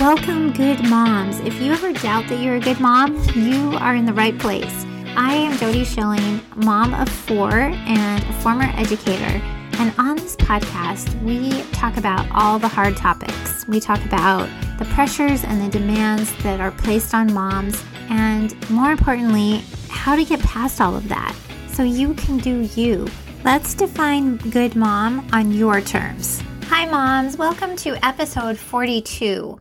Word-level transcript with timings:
Welcome, 0.00 0.52
good 0.54 0.82
moms. 0.88 1.40
If 1.40 1.60
you 1.60 1.72
ever 1.72 1.92
doubt 1.92 2.26
that 2.28 2.40
you're 2.40 2.56
a 2.56 2.60
good 2.60 2.80
mom, 2.80 3.22
you 3.34 3.76
are 3.76 3.94
in 3.94 4.06
the 4.06 4.14
right 4.14 4.36
place. 4.38 4.86
I 5.14 5.34
am 5.34 5.58
Jody 5.58 5.84
Schilling, 5.84 6.40
mom 6.56 6.94
of 6.94 7.06
four 7.06 7.52
and 7.52 8.24
a 8.24 8.32
former 8.40 8.72
educator. 8.76 9.42
And 9.78 9.92
on 9.98 10.16
this 10.16 10.36
podcast, 10.36 11.22
we 11.22 11.50
talk 11.72 11.98
about 11.98 12.26
all 12.32 12.58
the 12.58 12.66
hard 12.66 12.96
topics. 12.96 13.68
We 13.68 13.78
talk 13.78 14.02
about 14.06 14.48
the 14.78 14.86
pressures 14.86 15.44
and 15.44 15.60
the 15.60 15.78
demands 15.78 16.32
that 16.44 16.60
are 16.60 16.70
placed 16.70 17.12
on 17.12 17.34
moms, 17.34 17.84
and 18.08 18.70
more 18.70 18.92
importantly, 18.92 19.62
how 19.90 20.16
to 20.16 20.24
get 20.24 20.40
past 20.40 20.80
all 20.80 20.96
of 20.96 21.10
that 21.10 21.36
so 21.68 21.82
you 21.82 22.14
can 22.14 22.38
do 22.38 22.62
you. 22.74 23.06
Let's 23.44 23.74
define 23.74 24.38
good 24.38 24.76
mom 24.76 25.28
on 25.34 25.52
your 25.52 25.82
terms. 25.82 26.42
Hi, 26.68 26.86
moms. 26.86 27.36
Welcome 27.36 27.76
to 27.76 28.02
episode 28.02 28.56
42. 28.56 29.60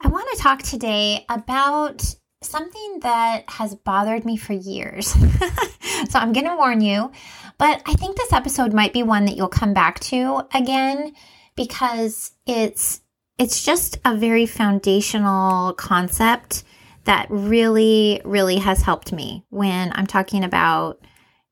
I 0.00 0.08
want 0.08 0.28
to 0.36 0.42
talk 0.42 0.62
today 0.62 1.24
about 1.28 2.04
something 2.42 3.00
that 3.00 3.48
has 3.48 3.74
bothered 3.74 4.24
me 4.24 4.36
for 4.36 4.52
years. 4.52 5.06
so 6.08 6.18
I'm 6.18 6.32
going 6.32 6.46
to 6.46 6.56
warn 6.56 6.80
you, 6.80 7.10
but 7.58 7.82
I 7.86 7.94
think 7.94 8.16
this 8.16 8.32
episode 8.32 8.72
might 8.72 8.92
be 8.92 9.02
one 9.02 9.24
that 9.24 9.36
you'll 9.36 9.48
come 9.48 9.72
back 9.72 10.00
to 10.00 10.46
again 10.54 11.14
because 11.56 12.32
it's 12.46 13.00
it's 13.38 13.64
just 13.64 13.98
a 14.04 14.16
very 14.16 14.46
foundational 14.46 15.72
concept 15.74 16.64
that 17.04 17.26
really 17.30 18.20
really 18.24 18.56
has 18.56 18.82
helped 18.82 19.12
me 19.12 19.44
when 19.50 19.92
I'm 19.94 20.06
talking 20.06 20.44
about 20.44 21.00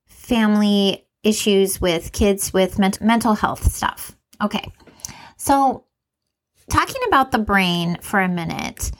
family 0.06 1.06
issues 1.23 1.80
with 1.80 2.12
kids 2.12 2.52
with 2.52 2.79
mental 3.01 3.34
health 3.34 3.73
stuff. 3.73 4.16
Okay. 4.42 4.70
So 5.37 5.84
talking 6.70 7.02
about 7.09 7.32
the 7.32 7.38
brain 7.38 7.98
for 8.00 8.20
a 8.20 8.28
minute, 8.28 8.91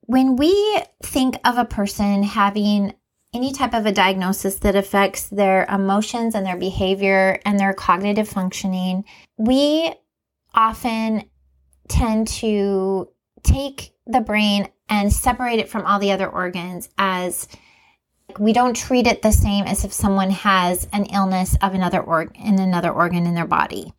when 0.00 0.36
we 0.36 0.82
think 1.02 1.36
of 1.44 1.58
a 1.58 1.64
person 1.64 2.22
having 2.22 2.94
any 3.34 3.52
type 3.52 3.74
of 3.74 3.84
a 3.84 3.92
diagnosis 3.92 4.56
that 4.56 4.74
affects 4.74 5.28
their 5.28 5.66
emotions 5.66 6.34
and 6.34 6.46
their 6.46 6.56
behavior 6.56 7.38
and 7.44 7.60
their 7.60 7.74
cognitive 7.74 8.28
functioning, 8.28 9.04
we 9.36 9.92
often 10.54 11.24
tend 11.88 12.28
to 12.28 13.08
take 13.42 13.92
the 14.06 14.20
brain 14.20 14.68
and 14.88 15.12
separate 15.12 15.58
it 15.58 15.68
from 15.68 15.84
all 15.84 15.98
the 15.98 16.12
other 16.12 16.28
organs 16.28 16.88
as 16.96 17.46
we 18.38 18.52
don't 18.52 18.74
treat 18.74 19.06
it 19.06 19.22
the 19.22 19.32
same 19.32 19.64
as 19.66 19.84
if 19.84 19.92
someone 19.92 20.30
has 20.30 20.86
an 20.92 21.04
illness 21.06 21.56
of 21.62 21.74
another 21.74 22.00
organ 22.00 22.34
in 22.42 22.58
another 22.58 22.90
organ 22.90 23.26
in 23.26 23.34
their 23.34 23.46
body. 23.46 23.92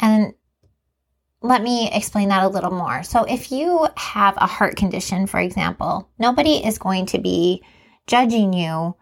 And 0.00 0.34
let 1.40 1.62
me 1.62 1.90
explain 1.92 2.28
that 2.30 2.44
a 2.44 2.48
little 2.48 2.70
more. 2.70 3.02
So, 3.02 3.24
if 3.24 3.52
you 3.52 3.86
have 3.96 4.36
a 4.36 4.46
heart 4.46 4.76
condition, 4.76 5.26
for 5.26 5.38
example, 5.38 6.08
nobody 6.18 6.64
is 6.64 6.78
going 6.78 7.06
to 7.06 7.18
be 7.18 7.62
judging 8.06 8.52
you 8.52 8.96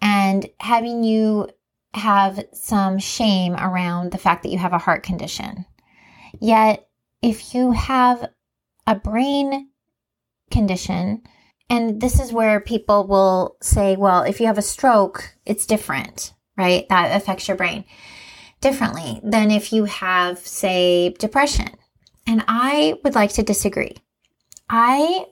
and 0.00 0.46
having 0.58 1.04
you 1.04 1.48
have 1.94 2.44
some 2.52 2.98
shame 2.98 3.54
around 3.54 4.12
the 4.12 4.18
fact 4.18 4.42
that 4.42 4.50
you 4.50 4.58
have 4.58 4.72
a 4.72 4.78
heart 4.78 5.02
condition. 5.02 5.66
Yet, 6.40 6.88
if 7.22 7.54
you 7.54 7.72
have 7.72 8.30
a 8.86 8.94
brain 8.94 9.70
condition, 10.50 11.22
and 11.68 12.00
this 12.00 12.20
is 12.20 12.32
where 12.32 12.60
people 12.60 13.06
will 13.06 13.56
say, 13.60 13.96
well, 13.96 14.22
if 14.22 14.40
you 14.40 14.46
have 14.46 14.58
a 14.58 14.62
stroke, 14.62 15.34
it's 15.44 15.66
different, 15.66 16.32
right? 16.56 16.88
That 16.88 17.16
affects 17.16 17.48
your 17.48 17.56
brain 17.56 17.84
differently 18.60 19.20
than 19.22 19.50
if 19.50 19.72
you 19.72 19.84
have, 19.84 20.38
say, 20.38 21.10
depression. 21.10 21.68
And 22.26 22.44
I 22.48 22.98
would 23.04 23.14
like 23.14 23.32
to 23.34 23.42
disagree. 23.42 23.96
I 24.68 25.26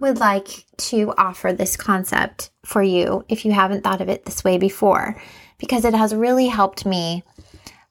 would 0.00 0.18
like 0.18 0.64
to 0.76 1.12
offer 1.16 1.52
this 1.52 1.76
concept 1.76 2.50
for 2.64 2.82
you 2.82 3.24
if 3.28 3.44
you 3.44 3.52
haven't 3.52 3.82
thought 3.82 4.00
of 4.00 4.08
it 4.08 4.24
this 4.24 4.44
way 4.44 4.58
before, 4.58 5.20
because 5.58 5.84
it 5.84 5.94
has 5.94 6.14
really 6.14 6.48
helped 6.48 6.84
me 6.84 7.22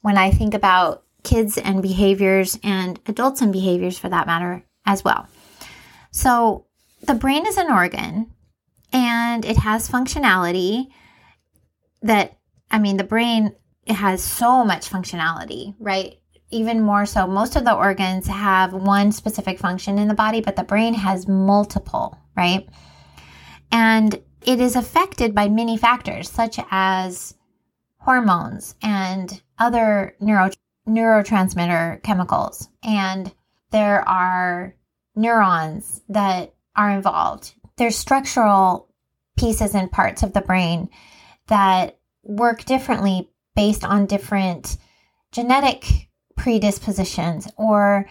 when 0.02 0.18
I 0.18 0.32
think 0.32 0.54
about 0.54 1.04
kids 1.24 1.58
and 1.58 1.82
behaviors 1.82 2.58
and 2.64 3.00
adults 3.08 3.42
and 3.42 3.52
behaviors 3.54 3.98
for 3.98 4.10
that 4.10 4.28
matter 4.28 4.64
as 4.86 5.04
well. 5.04 5.28
So, 6.12 6.66
the 7.02 7.14
brain 7.14 7.46
is 7.46 7.58
an 7.58 7.72
organ 7.72 8.32
and 8.92 9.46
it 9.46 9.58
has 9.58 9.90
functionality 9.90 10.88
that, 12.02 12.38
I 12.72 12.80
mean, 12.80 12.98
the 12.98 13.04
brain 13.04 13.56
it 13.86 13.94
has 13.94 14.24
so 14.24 14.64
much 14.64 14.90
functionality, 14.90 15.76
right? 15.80 16.20
Even 16.52 16.82
more 16.82 17.06
so, 17.06 17.28
most 17.28 17.56
of 17.56 17.66
the 17.66 17.76
organs 17.76 18.28
have 18.28 18.74
one 18.74 19.12
specific 19.12 19.60
function 19.60 20.00
in 20.00 20.08
the 20.08 20.14
body, 20.14 20.42
but 20.42 20.56
the 20.56 20.64
brain 20.64 20.94
has 20.94 21.28
multiple, 21.28 22.18
right? 22.36 22.68
And 23.72 24.20
it 24.46 24.60
is 24.60 24.76
affected 24.76 25.36
by 25.36 25.48
many 25.50 25.78
factors, 25.78 26.30
such 26.30 26.60
as 26.72 27.36
hormones 27.98 28.76
and 28.82 29.42
other 29.60 30.16
neuro, 30.20 30.50
neurotransmitter 30.88 32.02
chemicals. 32.02 32.70
And 32.84 33.34
there 33.72 34.08
are 34.08 34.76
neurons 35.16 36.02
that 36.10 36.54
are 36.76 36.90
involved. 36.90 37.54
There's 37.78 37.96
structural 37.96 38.88
pieces 39.38 39.76
and 39.76 39.92
parts 39.92 40.24
of 40.24 40.34
the 40.34 40.42
brain 40.42 40.90
that 41.48 41.98
work 42.24 42.66
differently 42.66 43.30
based 43.56 43.84
on 43.84 44.06
different 44.06 44.78
genetic 45.32 46.10
predispositions 46.36 47.48
or 47.58 48.08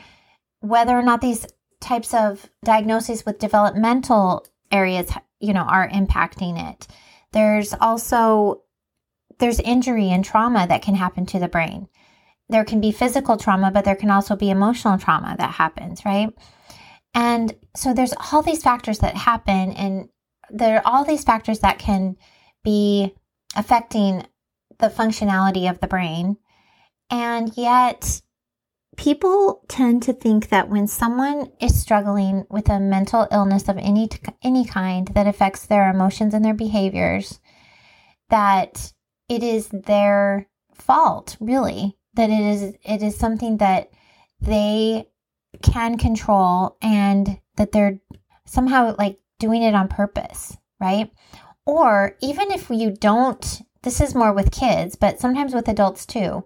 whether 0.61 0.97
or 0.97 1.03
not 1.03 1.21
these 1.21 1.47
types 1.81 2.13
of 2.15 2.49
diagnoses 2.65 3.25
with 3.25 3.39
developmental 3.39 4.47
areas 4.71 5.11
you 5.41 5.53
know 5.53 5.63
are 5.63 5.89
impacting 5.89 6.71
it. 6.71 6.87
There's 7.33 7.73
also 7.75 8.63
there's 9.39 9.61
injury 9.61 10.11
and 10.11 10.25
trauma 10.25 10.67
that 10.67 10.83
can 10.83 10.95
happen 10.95 11.27
to 11.27 11.39
the 11.39 11.49
brain. 11.49 11.89
There 12.49 12.65
can 12.65 12.81
be 12.81 12.93
physical 12.93 13.37
trauma 13.37 13.71
but 13.71 13.85
there 13.85 13.97
can 13.97 14.11
also 14.11 14.37
be 14.37 14.51
emotional 14.51 14.99
trauma 14.99 15.37
that 15.39 15.53
happens 15.53 16.05
right? 16.05 16.31
And 17.15 17.55
so 17.75 17.95
there's 17.95 18.15
all 18.33 18.43
these 18.43 18.63
factors 18.63 18.99
that 18.99 19.17
happen 19.17 19.73
and 19.73 20.09
there 20.51 20.79
are 20.79 20.87
all 20.87 21.05
these 21.05 21.25
factors 21.25 21.61
that 21.61 21.79
can 21.79 22.17
be 22.65 23.15
affecting 23.57 24.27
the 24.79 24.89
functionality 24.89 25.69
of 25.69 25.81
the 25.81 25.87
brain. 25.87 26.37
And 27.11 27.57
yet, 27.57 28.21
people 28.97 29.63
tend 29.69 30.03
to 30.03 30.13
think 30.13 30.49
that 30.51 30.69
when 30.69 30.87
someone 30.87 31.51
is 31.61 31.81
struggling 31.81 32.45
with 32.51 32.69
a 32.69 32.81
mental 32.81 33.27
illness 33.31 33.69
of 33.69 33.79
any 33.79 34.09
any 34.43 34.65
kind 34.65 35.09
that 35.09 35.27
affects 35.27 35.67
their 35.67 35.89
emotions 35.89 36.35
and 36.35 36.45
their 36.45 36.55
behaviors, 36.55 37.41
that 38.29 38.93
it 39.29 39.43
is 39.43 39.69
their 39.69 40.49
fault, 40.75 41.37
really. 41.41 41.97
That 42.15 42.31
it 42.31 42.41
is 42.41 42.75
it 42.83 43.03
is 43.03 43.17
something 43.17 43.59
that 43.59 43.91
they 44.41 45.07
can 45.63 45.97
control 45.97 46.77
and 46.83 47.39
that 47.57 47.73
they're 47.73 48.01
somehow 48.47 48.95
like 48.99 49.19
doing 49.39 49.63
it 49.63 49.75
on 49.75 49.89
purpose, 49.89 50.57
right? 50.81 51.11
Or 51.65 52.17
even 52.21 52.51
if 52.51 52.71
you 52.71 52.91
don't 52.91 53.63
this 53.83 54.01
is 54.01 54.15
more 54.15 54.33
with 54.33 54.51
kids, 54.51 54.97
but 54.97 55.21
sometimes 55.21 55.55
with 55.55 55.69
adults 55.69 56.05
too. 56.07 56.45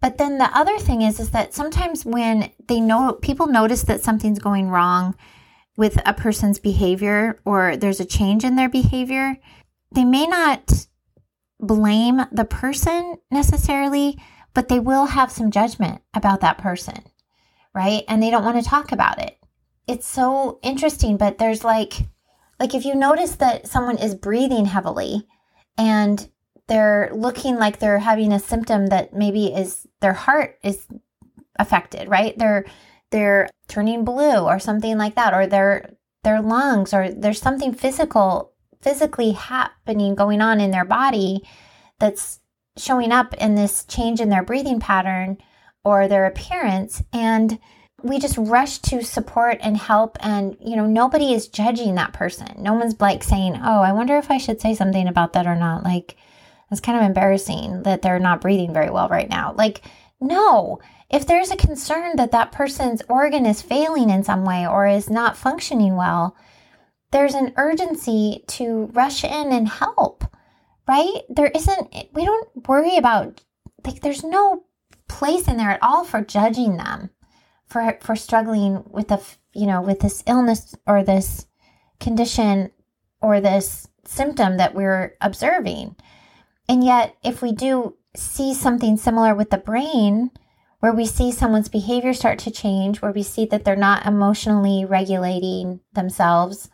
But 0.00 0.18
then 0.18 0.38
the 0.38 0.56
other 0.56 0.78
thing 0.78 1.02
is 1.02 1.18
is 1.18 1.30
that 1.30 1.54
sometimes 1.54 2.04
when 2.04 2.52
they 2.68 2.80
know 2.80 3.12
people 3.14 3.46
notice 3.46 3.82
that 3.82 4.02
something's 4.02 4.38
going 4.38 4.68
wrong 4.68 5.16
with 5.76 6.00
a 6.06 6.14
person's 6.14 6.58
behavior 6.58 7.40
or 7.44 7.76
there's 7.76 8.00
a 8.00 8.04
change 8.04 8.44
in 8.44 8.56
their 8.56 8.68
behavior, 8.68 9.36
they 9.92 10.04
may 10.04 10.26
not 10.26 10.86
blame 11.60 12.22
the 12.30 12.44
person 12.44 13.16
necessarily, 13.30 14.18
but 14.54 14.68
they 14.68 14.78
will 14.78 15.06
have 15.06 15.32
some 15.32 15.50
judgment 15.50 16.02
about 16.14 16.40
that 16.40 16.58
person, 16.58 17.02
right? 17.74 18.04
And 18.08 18.22
they 18.22 18.30
don't 18.30 18.44
want 18.44 18.62
to 18.62 18.68
talk 18.68 18.92
about 18.92 19.20
it. 19.20 19.36
It's 19.86 20.06
so 20.06 20.58
interesting, 20.62 21.16
but 21.16 21.38
there's 21.38 21.64
like 21.64 21.94
like 22.60 22.74
if 22.74 22.84
you 22.84 22.94
notice 22.94 23.36
that 23.36 23.68
someone 23.68 23.98
is 23.98 24.14
breathing 24.14 24.66
heavily 24.66 25.26
and 25.76 26.28
they're 26.68 27.10
looking 27.14 27.56
like 27.56 27.78
they're 27.78 27.98
having 27.98 28.32
a 28.32 28.38
symptom 28.38 28.86
that 28.86 29.14
maybe 29.14 29.46
is 29.46 29.86
their 30.00 30.12
heart 30.12 30.58
is 30.62 30.86
affected, 31.58 32.08
right? 32.08 32.38
They're 32.38 32.64
they're 33.10 33.48
turning 33.68 34.04
blue 34.04 34.40
or 34.40 34.58
something 34.58 34.98
like 34.98 35.14
that 35.14 35.34
or 35.34 35.46
their 35.46 35.90
their 36.24 36.42
lungs 36.42 36.92
or 36.92 37.10
there's 37.10 37.40
something 37.40 37.72
physical 37.72 38.52
physically 38.80 39.32
happening 39.32 40.14
going 40.14 40.40
on 40.40 40.60
in 40.60 40.70
their 40.70 40.84
body 40.84 41.42
that's 41.98 42.40
showing 42.76 43.10
up 43.10 43.34
in 43.34 43.54
this 43.54 43.84
change 43.84 44.20
in 44.20 44.28
their 44.28 44.44
breathing 44.44 44.78
pattern 44.78 45.36
or 45.84 46.06
their 46.06 46.26
appearance. 46.26 47.02
And 47.12 47.58
we 48.02 48.20
just 48.20 48.38
rush 48.38 48.78
to 48.78 49.02
support 49.02 49.58
and 49.60 49.76
help. 49.76 50.16
And 50.20 50.56
you 50.60 50.76
know 50.76 50.86
nobody 50.86 51.32
is 51.32 51.48
judging 51.48 51.94
that 51.94 52.12
person. 52.12 52.62
No 52.62 52.74
one's 52.74 53.00
like 53.00 53.24
saying 53.24 53.58
oh 53.64 53.80
i 53.80 53.92
wonder 53.92 54.18
if 54.18 54.30
i 54.30 54.38
should 54.38 54.60
say 54.60 54.74
something 54.74 55.08
about 55.08 55.32
that 55.32 55.46
or 55.46 55.56
not. 55.56 55.82
Like 55.82 56.16
it's 56.70 56.80
kind 56.80 56.98
of 56.98 57.04
embarrassing 57.04 57.82
that 57.82 58.02
they're 58.02 58.18
not 58.18 58.40
breathing 58.40 58.72
very 58.72 58.90
well 58.90 59.08
right 59.08 59.28
now. 59.28 59.54
Like, 59.56 59.82
No, 60.20 60.80
if 61.10 61.26
there's 61.26 61.50
a 61.50 61.56
concern 61.56 62.16
that 62.16 62.32
that 62.32 62.52
person's 62.52 63.02
organ 63.08 63.46
is 63.46 63.62
failing 63.62 64.10
in 64.10 64.24
some 64.24 64.44
way 64.44 64.66
or 64.66 64.86
is 64.86 65.08
not 65.08 65.36
functioning 65.36 65.96
well, 65.96 66.36
there's 67.10 67.34
an 67.34 67.54
urgency 67.56 68.44
to 68.48 68.90
rush 68.92 69.24
in 69.24 69.52
and 69.52 69.68
help, 69.68 70.24
right? 70.86 71.22
There 71.30 71.46
isn't, 71.46 71.94
we 72.12 72.24
don't 72.24 72.68
worry 72.68 72.96
about, 72.96 73.42
like, 73.86 74.00
there's 74.00 74.24
no 74.24 74.64
place 75.08 75.48
in 75.48 75.56
there 75.56 75.70
at 75.70 75.82
all 75.82 76.04
for 76.04 76.20
judging 76.20 76.76
them 76.76 77.10
for, 77.66 77.98
for 78.02 78.16
struggling 78.16 78.84
with 78.90 79.10
a, 79.10 79.20
you 79.54 79.66
know, 79.66 79.80
with 79.80 80.00
this 80.00 80.22
illness 80.26 80.74
or 80.86 81.02
this 81.02 81.46
condition 82.00 82.70
or 83.22 83.40
this 83.40 83.88
symptom 84.04 84.58
that 84.58 84.74
we're 84.74 85.16
observing. 85.20 85.96
And 86.68 86.84
yet, 86.84 87.16
if 87.24 87.40
we 87.42 87.52
do 87.52 87.96
see 88.14 88.54
something 88.54 88.96
similar 88.96 89.34
with 89.34 89.50
the 89.50 89.58
brain, 89.58 90.30
where 90.80 90.92
we 90.92 91.06
see 91.06 91.32
someone's 91.32 91.68
behavior 91.68 92.12
start 92.12 92.38
to 92.40 92.50
change, 92.50 93.02
where 93.02 93.12
we 93.12 93.22
see 93.22 93.46
that 93.46 93.64
they're 93.64 93.76
not 93.76 94.06
emotionally 94.06 94.84
regulating 94.84 95.80
themselves, 95.92 96.70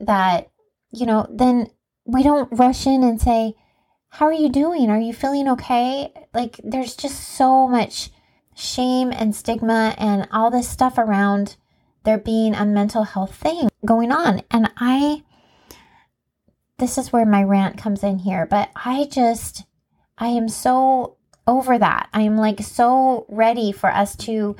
that, 0.00 0.50
you 0.90 1.06
know, 1.06 1.26
then 1.30 1.68
we 2.04 2.22
don't 2.22 2.48
rush 2.58 2.86
in 2.86 3.02
and 3.02 3.20
say, 3.20 3.54
How 4.08 4.26
are 4.26 4.32
you 4.32 4.48
doing? 4.48 4.90
Are 4.90 5.00
you 5.00 5.12
feeling 5.12 5.48
okay? 5.50 6.12
Like, 6.32 6.60
there's 6.64 6.96
just 6.96 7.36
so 7.36 7.68
much 7.68 8.10
shame 8.56 9.12
and 9.12 9.36
stigma 9.36 9.94
and 9.98 10.26
all 10.32 10.50
this 10.50 10.68
stuff 10.68 10.98
around 10.98 11.56
there 12.04 12.18
being 12.18 12.54
a 12.54 12.64
mental 12.64 13.04
health 13.04 13.34
thing 13.34 13.68
going 13.84 14.10
on. 14.10 14.42
And 14.50 14.70
I, 14.78 15.22
this 16.78 16.96
is 16.98 17.12
where 17.12 17.26
my 17.26 17.42
rant 17.42 17.76
comes 17.76 18.02
in 18.02 18.18
here, 18.18 18.46
but 18.46 18.70
I 18.76 19.08
just, 19.10 19.64
I 20.16 20.28
am 20.28 20.48
so 20.48 21.16
over 21.46 21.78
that. 21.78 22.08
I 22.12 22.22
am 22.22 22.36
like 22.36 22.60
so 22.60 23.26
ready 23.28 23.72
for 23.72 23.90
us 23.90 24.14
to 24.16 24.54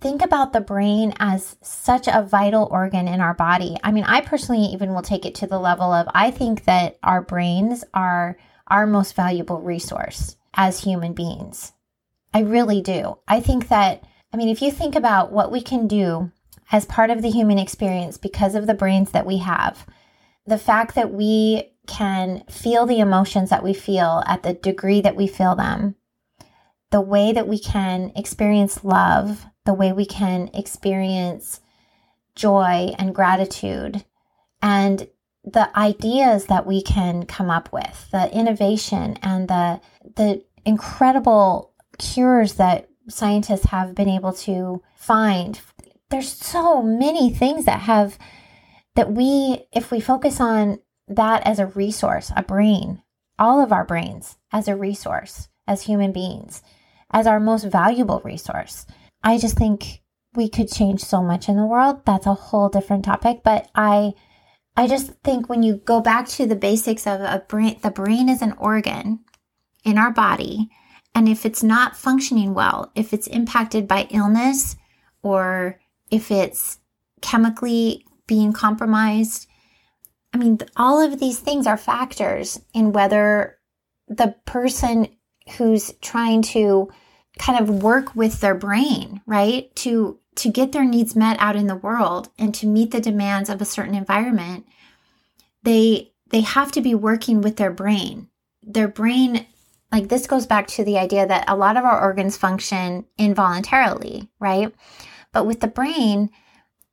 think 0.00 0.20
about 0.20 0.52
the 0.52 0.60
brain 0.60 1.14
as 1.18 1.56
such 1.62 2.08
a 2.08 2.22
vital 2.22 2.68
organ 2.70 3.08
in 3.08 3.20
our 3.20 3.34
body. 3.34 3.76
I 3.82 3.92
mean, 3.92 4.04
I 4.04 4.20
personally 4.20 4.66
even 4.66 4.92
will 4.92 5.02
take 5.02 5.24
it 5.24 5.36
to 5.36 5.46
the 5.46 5.60
level 5.60 5.92
of 5.92 6.08
I 6.12 6.30
think 6.30 6.64
that 6.64 6.98
our 7.02 7.22
brains 7.22 7.84
are 7.94 8.36
our 8.66 8.86
most 8.86 9.14
valuable 9.14 9.60
resource 9.60 10.36
as 10.54 10.82
human 10.82 11.12
beings. 11.12 11.72
I 12.34 12.40
really 12.40 12.82
do. 12.82 13.18
I 13.28 13.40
think 13.40 13.68
that, 13.68 14.04
I 14.32 14.36
mean, 14.36 14.48
if 14.48 14.60
you 14.60 14.70
think 14.70 14.96
about 14.96 15.30
what 15.30 15.52
we 15.52 15.62
can 15.62 15.86
do 15.86 16.32
as 16.72 16.84
part 16.86 17.10
of 17.10 17.22
the 17.22 17.30
human 17.30 17.58
experience 17.58 18.18
because 18.18 18.54
of 18.54 18.66
the 18.66 18.74
brains 18.74 19.12
that 19.12 19.26
we 19.26 19.38
have, 19.38 19.86
the 20.46 20.58
fact 20.58 20.94
that 20.94 21.12
we 21.12 21.72
can 21.86 22.44
feel 22.48 22.86
the 22.86 23.00
emotions 23.00 23.50
that 23.50 23.62
we 23.62 23.74
feel 23.74 24.22
at 24.26 24.42
the 24.42 24.54
degree 24.54 25.00
that 25.00 25.16
we 25.16 25.26
feel 25.26 25.54
them, 25.54 25.94
the 26.90 27.00
way 27.00 27.32
that 27.32 27.48
we 27.48 27.58
can 27.58 28.12
experience 28.14 28.84
love, 28.84 29.46
the 29.64 29.74
way 29.74 29.92
we 29.92 30.06
can 30.06 30.48
experience 30.54 31.60
joy 32.34 32.94
and 32.98 33.14
gratitude, 33.14 34.04
and 34.60 35.08
the 35.44 35.76
ideas 35.76 36.46
that 36.46 36.66
we 36.66 36.82
can 36.82 37.26
come 37.26 37.50
up 37.50 37.72
with, 37.72 38.08
the 38.12 38.32
innovation 38.32 39.18
and 39.22 39.48
the 39.48 39.80
the 40.16 40.44
incredible 40.64 41.72
cures 41.98 42.54
that 42.54 42.88
scientists 43.08 43.66
have 43.66 43.94
been 43.94 44.08
able 44.08 44.32
to 44.32 44.82
find. 44.96 45.60
There's 46.10 46.32
so 46.32 46.82
many 46.82 47.30
things 47.30 47.64
that 47.64 47.80
have 47.80 48.18
that 48.94 49.12
we 49.12 49.64
if 49.72 49.90
we 49.90 50.00
focus 50.00 50.40
on 50.40 50.80
that 51.08 51.46
as 51.46 51.58
a 51.58 51.66
resource, 51.66 52.32
a 52.36 52.42
brain, 52.42 53.02
all 53.38 53.60
of 53.62 53.72
our 53.72 53.84
brains 53.84 54.36
as 54.52 54.68
a 54.68 54.76
resource 54.76 55.48
as 55.66 55.82
human 55.82 56.12
beings, 56.12 56.62
as 57.10 57.26
our 57.26 57.40
most 57.40 57.64
valuable 57.64 58.20
resource. 58.24 58.86
I 59.22 59.38
just 59.38 59.56
think 59.56 60.02
we 60.34 60.48
could 60.48 60.70
change 60.70 61.00
so 61.00 61.22
much 61.22 61.48
in 61.48 61.56
the 61.56 61.66
world. 61.66 62.04
That's 62.04 62.26
a 62.26 62.34
whole 62.34 62.68
different 62.68 63.04
topic, 63.04 63.42
but 63.44 63.70
I 63.74 64.12
I 64.76 64.86
just 64.86 65.12
think 65.22 65.48
when 65.48 65.62
you 65.62 65.76
go 65.76 66.00
back 66.00 66.26
to 66.28 66.46
the 66.46 66.56
basics 66.56 67.06
of 67.06 67.20
a 67.20 67.44
brain, 67.46 67.78
the 67.82 67.90
brain 67.90 68.28
is 68.28 68.40
an 68.40 68.54
organ 68.58 69.20
in 69.84 69.98
our 69.98 70.10
body, 70.10 70.70
and 71.14 71.28
if 71.28 71.44
it's 71.44 71.62
not 71.62 71.96
functioning 71.96 72.54
well, 72.54 72.90
if 72.94 73.12
it's 73.12 73.26
impacted 73.26 73.86
by 73.86 74.06
illness 74.10 74.76
or 75.22 75.78
if 76.10 76.30
it's 76.30 76.78
chemically 77.20 78.06
being 78.26 78.52
compromised, 78.52 79.46
I 80.32 80.38
mean, 80.38 80.58
all 80.76 81.00
of 81.00 81.20
these 81.20 81.38
things 81.38 81.66
are 81.66 81.76
factors 81.76 82.60
in 82.72 82.92
whether 82.92 83.58
the 84.08 84.34
person 84.46 85.08
who's 85.56 85.92
trying 86.00 86.42
to 86.42 86.90
kind 87.38 87.60
of 87.60 87.82
work 87.82 88.14
with 88.14 88.40
their 88.40 88.54
brain, 88.54 89.20
right? 89.26 89.74
To 89.76 90.18
to 90.34 90.50
get 90.50 90.72
their 90.72 90.84
needs 90.84 91.14
met 91.14 91.36
out 91.40 91.56
in 91.56 91.66
the 91.66 91.76
world 91.76 92.30
and 92.38 92.54
to 92.54 92.66
meet 92.66 92.90
the 92.90 93.00
demands 93.00 93.50
of 93.50 93.60
a 93.60 93.66
certain 93.66 93.94
environment, 93.94 94.66
they 95.62 96.12
they 96.30 96.40
have 96.40 96.72
to 96.72 96.80
be 96.80 96.94
working 96.94 97.40
with 97.42 97.56
their 97.56 97.70
brain. 97.70 98.28
Their 98.62 98.88
brain 98.88 99.46
like 99.90 100.08
this 100.08 100.26
goes 100.26 100.46
back 100.46 100.68
to 100.68 100.84
the 100.84 100.98
idea 100.98 101.26
that 101.26 101.44
a 101.48 101.56
lot 101.56 101.76
of 101.76 101.84
our 101.84 102.00
organs 102.00 102.36
function 102.36 103.04
involuntarily, 103.18 104.30
right? 104.40 104.74
But 105.32 105.46
with 105.46 105.60
the 105.60 105.68
brain, 105.68 106.30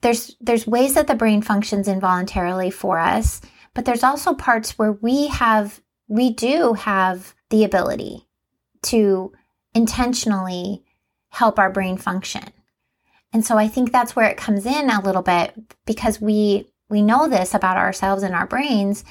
there's 0.02 0.36
there's 0.40 0.68
ways 0.68 0.94
that 0.94 1.08
the 1.08 1.16
brain 1.16 1.42
functions 1.42 1.88
involuntarily 1.88 2.72
for 2.72 3.00
us 3.00 3.42
but 3.74 3.86
there's 3.86 4.04
also 4.04 4.34
parts 4.34 4.78
where 4.78 4.94
we 4.94 5.28
have 5.28 5.82
we 6.08 6.32
do 6.32 6.74
have 6.74 7.34
the 7.50 7.64
ability 7.64 8.28
to 8.82 9.32
intentionally 9.74 10.84
help 11.30 11.60
our 11.60 11.72
brain 11.72 11.98
function. 11.98 12.44
And 13.32 13.46
so 13.46 13.58
i 13.58 13.68
think 13.68 13.92
that's 13.92 14.16
where 14.16 14.30
it 14.30 14.38
comes 14.38 14.66
in 14.66 14.90
a 14.90 15.02
little 15.02 15.22
bit 15.22 15.54
because 15.86 16.20
we 16.20 16.68
we 16.90 17.02
know 17.02 17.30
this 17.30 17.54
about 17.54 17.78
ourselves 17.78 18.24
and 18.24 18.34
our 18.34 18.48
brains. 18.48 19.04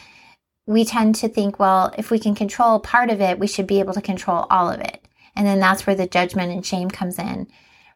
We 0.67 0.85
tend 0.85 1.15
to 1.17 1.29
think 1.29 1.59
well 1.59 1.95
if 1.97 2.11
we 2.11 2.19
can 2.19 2.35
control 2.35 2.81
part 2.81 3.11
of 3.11 3.21
it 3.21 3.39
we 3.39 3.47
should 3.47 3.67
be 3.67 3.79
able 3.81 3.95
to 3.95 4.03
control 4.03 4.47
all 4.51 4.71
of 4.71 4.81
it. 4.81 5.07
And 5.37 5.47
then 5.47 5.61
that's 5.61 5.87
where 5.87 5.97
the 5.97 6.09
judgment 6.09 6.53
and 6.53 6.67
shame 6.67 6.91
comes 6.91 7.19
in 7.19 7.47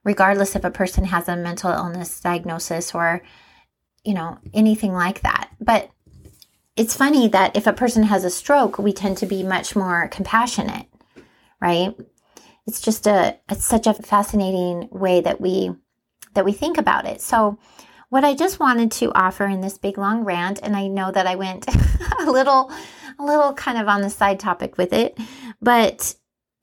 regardless 0.04 0.56
if 0.56 0.64
a 0.64 0.70
person 0.70 1.04
has 1.04 1.28
a 1.28 1.36
mental 1.36 1.70
illness 1.70 2.20
diagnosis 2.20 2.94
or, 2.94 3.22
you 4.04 4.14
know, 4.14 4.38
anything 4.52 4.92
like 4.92 5.22
that. 5.22 5.50
But 5.60 5.90
it's 6.76 6.96
funny 6.96 7.28
that 7.28 7.56
if 7.56 7.66
a 7.66 7.72
person 7.72 8.04
has 8.04 8.24
a 8.24 8.30
stroke, 8.30 8.78
we 8.78 8.92
tend 8.92 9.18
to 9.18 9.26
be 9.26 9.42
much 9.42 9.76
more 9.76 10.08
compassionate, 10.08 10.86
right? 11.60 11.94
It's 12.66 12.80
just 12.80 13.06
a 13.06 13.38
it's 13.48 13.64
such 13.64 13.86
a 13.86 13.94
fascinating 13.94 14.88
way 14.90 15.20
that 15.20 15.40
we 15.40 15.72
that 16.34 16.44
we 16.44 16.52
think 16.52 16.78
about 16.78 17.06
it. 17.06 17.20
So 17.20 17.58
what 18.08 18.24
I 18.24 18.34
just 18.34 18.60
wanted 18.60 18.90
to 18.92 19.12
offer 19.14 19.46
in 19.46 19.60
this 19.60 19.78
big 19.78 19.98
long 19.98 20.24
rant, 20.24 20.60
and 20.62 20.76
I 20.76 20.86
know 20.86 21.10
that 21.10 21.26
I 21.26 21.34
went 21.34 21.66
a 22.20 22.30
little 22.30 22.70
a 23.18 23.24
little 23.24 23.52
kind 23.52 23.78
of 23.78 23.88
on 23.88 24.00
the 24.00 24.10
side 24.10 24.40
topic 24.40 24.78
with 24.78 24.92
it, 24.92 25.18
but 25.60 26.14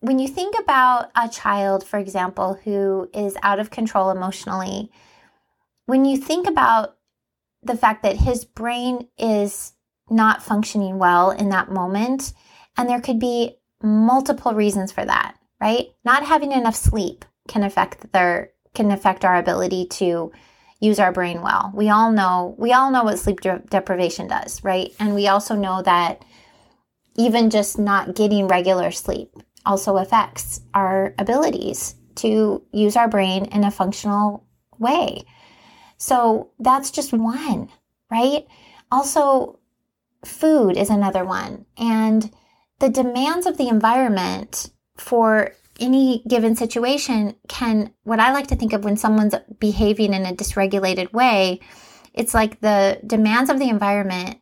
when 0.01 0.19
you 0.19 0.27
think 0.27 0.55
about 0.57 1.11
a 1.15 1.27
child, 1.27 1.83
for 1.83 1.99
example, 1.99 2.59
who 2.63 3.09
is 3.13 3.37
out 3.43 3.59
of 3.59 3.69
control 3.69 4.09
emotionally, 4.09 4.91
when 5.85 6.05
you 6.05 6.17
think 6.17 6.47
about 6.47 6.95
the 7.63 7.75
fact 7.75 8.03
that 8.03 8.15
his 8.15 8.45
brain 8.45 9.07
is 9.17 9.73
not 10.09 10.41
functioning 10.41 10.97
well 10.97 11.31
in 11.31 11.49
that 11.49 11.71
moment, 11.71 12.33
and 12.77 12.87
there 12.87 13.01
could 13.01 13.19
be 13.19 13.57
multiple 13.83 14.53
reasons 14.53 14.91
for 14.91 15.03
that, 15.03 15.35
right? 15.59 15.87
Not 16.05 16.25
having 16.25 16.51
enough 16.51 16.75
sleep 16.75 17.25
can 17.47 17.63
affect 17.63 18.11
their 18.13 18.51
can 18.75 18.91
affect 18.91 19.25
our 19.25 19.35
ability 19.35 19.87
to 19.87 20.31
use 20.79 20.99
our 20.99 21.11
brain 21.11 21.41
well. 21.41 21.71
We 21.73 21.89
all 21.89 22.11
know 22.11 22.55
we 22.57 22.71
all 22.71 22.91
know 22.91 23.03
what 23.03 23.19
sleep 23.19 23.41
de- 23.41 23.61
deprivation 23.69 24.27
does, 24.27 24.63
right? 24.63 24.93
And 24.99 25.13
we 25.15 25.27
also 25.27 25.55
know 25.55 25.81
that 25.81 26.23
even 27.15 27.49
just 27.49 27.77
not 27.77 28.15
getting 28.15 28.47
regular 28.47 28.91
sleep 28.91 29.31
also 29.65 29.97
affects 29.97 30.61
our 30.73 31.13
abilities 31.17 31.95
to 32.15 32.63
use 32.71 32.95
our 32.95 33.07
brain 33.07 33.45
in 33.45 33.63
a 33.63 33.71
functional 33.71 34.45
way. 34.77 35.23
So 35.97 36.51
that's 36.59 36.91
just 36.91 37.13
one, 37.13 37.69
right? 38.09 38.45
Also, 38.91 39.59
food 40.23 40.77
is 40.77 40.89
another 40.89 41.25
one. 41.25 41.65
And 41.77 42.31
the 42.79 42.89
demands 42.89 43.45
of 43.45 43.57
the 43.57 43.67
environment 43.67 44.71
for 44.97 45.53
any 45.79 46.23
given 46.27 46.55
situation 46.55 47.35
can, 47.47 47.93
what 48.03 48.19
I 48.19 48.33
like 48.33 48.47
to 48.47 48.55
think 48.55 48.73
of 48.73 48.83
when 48.83 48.97
someone's 48.97 49.35
behaving 49.59 50.13
in 50.13 50.25
a 50.25 50.33
dysregulated 50.33 51.13
way, 51.13 51.61
it's 52.13 52.33
like 52.33 52.59
the 52.59 52.99
demands 53.05 53.49
of 53.49 53.59
the 53.59 53.69
environment 53.69 54.39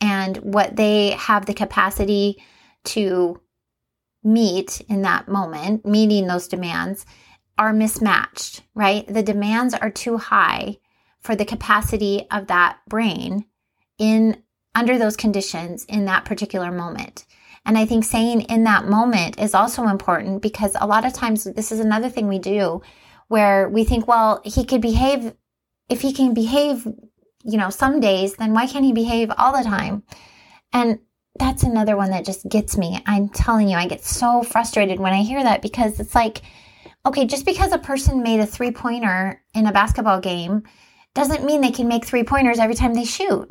and 0.00 0.36
what 0.38 0.76
they 0.76 1.10
have 1.12 1.46
the 1.46 1.54
capacity 1.54 2.42
to 2.84 3.40
meet 4.26 4.80
in 4.88 5.02
that 5.02 5.28
moment, 5.28 5.86
meeting 5.86 6.26
those 6.26 6.48
demands, 6.48 7.06
are 7.56 7.72
mismatched, 7.72 8.62
right? 8.74 9.06
The 9.06 9.22
demands 9.22 9.72
are 9.72 9.90
too 9.90 10.18
high 10.18 10.78
for 11.20 11.34
the 11.34 11.44
capacity 11.44 12.26
of 12.30 12.48
that 12.48 12.78
brain 12.88 13.46
in 13.98 14.42
under 14.74 14.98
those 14.98 15.16
conditions 15.16 15.84
in 15.86 16.04
that 16.04 16.26
particular 16.26 16.70
moment. 16.70 17.24
And 17.64 17.78
I 17.78 17.86
think 17.86 18.04
saying 18.04 18.42
in 18.42 18.64
that 18.64 18.86
moment 18.86 19.40
is 19.40 19.54
also 19.54 19.86
important 19.86 20.42
because 20.42 20.76
a 20.78 20.86
lot 20.86 21.06
of 21.06 21.14
times 21.14 21.44
this 21.44 21.72
is 21.72 21.80
another 21.80 22.10
thing 22.10 22.28
we 22.28 22.38
do 22.38 22.82
where 23.28 23.68
we 23.68 23.84
think, 23.84 24.06
well, 24.06 24.40
he 24.44 24.64
could 24.64 24.82
behave, 24.82 25.34
if 25.88 26.02
he 26.02 26.12
can 26.12 26.34
behave, 26.34 26.86
you 27.42 27.56
know, 27.56 27.70
some 27.70 28.00
days, 28.00 28.34
then 28.34 28.52
why 28.52 28.66
can't 28.66 28.84
he 28.84 28.92
behave 28.92 29.32
all 29.36 29.56
the 29.56 29.64
time? 29.64 30.04
And 30.72 30.98
that's 31.38 31.62
another 31.62 31.96
one 31.96 32.10
that 32.10 32.24
just 32.24 32.48
gets 32.48 32.76
me. 32.76 33.02
I'm 33.06 33.28
telling 33.28 33.68
you, 33.68 33.76
I 33.76 33.86
get 33.86 34.04
so 34.04 34.42
frustrated 34.42 35.00
when 35.00 35.12
I 35.12 35.22
hear 35.22 35.42
that 35.42 35.62
because 35.62 36.00
it's 36.00 36.14
like, 36.14 36.42
okay, 37.04 37.26
just 37.26 37.46
because 37.46 37.72
a 37.72 37.78
person 37.78 38.22
made 38.22 38.40
a 38.40 38.46
three 38.46 38.70
pointer 38.70 39.42
in 39.54 39.66
a 39.66 39.72
basketball 39.72 40.20
game 40.20 40.64
doesn't 41.14 41.44
mean 41.44 41.60
they 41.60 41.70
can 41.70 41.88
make 41.88 42.04
three 42.04 42.24
pointers 42.24 42.58
every 42.58 42.74
time 42.74 42.94
they 42.94 43.04
shoot. 43.04 43.50